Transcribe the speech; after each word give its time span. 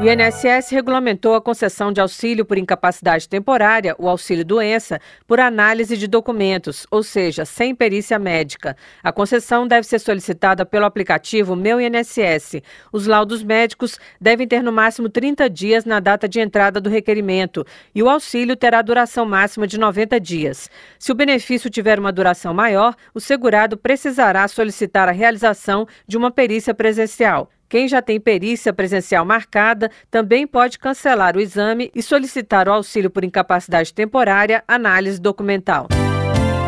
O 0.00 0.04
INSS 0.04 0.70
regulamentou 0.70 1.34
a 1.34 1.40
concessão 1.40 1.92
de 1.92 2.00
auxílio 2.00 2.44
por 2.44 2.56
incapacidade 2.56 3.28
temporária, 3.28 3.96
o 3.98 4.08
auxílio 4.08 4.44
doença, 4.44 5.00
por 5.26 5.40
análise 5.40 5.96
de 5.96 6.06
documentos, 6.06 6.86
ou 6.88 7.02
seja, 7.02 7.44
sem 7.44 7.74
perícia 7.74 8.16
médica. 8.16 8.76
A 9.02 9.10
concessão 9.10 9.66
deve 9.66 9.84
ser 9.84 9.98
solicitada 9.98 10.64
pelo 10.64 10.84
aplicativo 10.84 11.56
Meu 11.56 11.80
INSS. 11.80 12.62
Os 12.92 13.08
laudos 13.08 13.42
médicos 13.42 13.98
devem 14.20 14.46
ter 14.46 14.62
no 14.62 14.70
máximo 14.70 15.08
30 15.08 15.50
dias 15.50 15.84
na 15.84 15.98
data 15.98 16.28
de 16.28 16.38
entrada 16.38 16.80
do 16.80 16.88
requerimento 16.88 17.66
e 17.92 18.00
o 18.00 18.08
auxílio 18.08 18.54
terá 18.54 18.80
duração 18.82 19.26
máxima 19.26 19.66
de 19.66 19.80
90 19.80 20.20
dias. 20.20 20.70
Se 20.96 21.10
o 21.10 21.14
benefício 21.14 21.68
tiver 21.68 21.98
uma 21.98 22.12
duração 22.12 22.54
maior, 22.54 22.94
o 23.12 23.18
segurado 23.18 23.76
precisará 23.76 24.46
solicitar 24.46 25.08
a 25.08 25.12
realização 25.12 25.88
de 26.06 26.16
uma 26.16 26.30
perícia 26.30 26.72
presencial. 26.72 27.50
Quem 27.68 27.86
já 27.86 28.00
tem 28.00 28.18
perícia 28.18 28.72
presencial 28.72 29.24
marcada 29.24 29.90
também 30.10 30.46
pode 30.46 30.78
cancelar 30.78 31.36
o 31.36 31.40
exame 31.40 31.90
e 31.94 32.02
solicitar 32.02 32.68
o 32.68 32.72
auxílio 32.72 33.10
por 33.10 33.24
incapacidade 33.24 33.92
temporária, 33.92 34.64
análise 34.66 35.20
documental. 35.20 35.88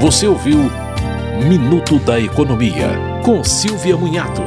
Você 0.00 0.26
ouviu 0.26 0.58
Minuto 1.48 1.98
da 1.98 2.20
Economia, 2.20 2.88
com 3.24 3.42
Silvia 3.42 3.96
Munhato. 3.96 4.42